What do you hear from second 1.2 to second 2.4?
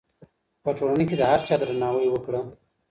هر چا درناوی وکړه.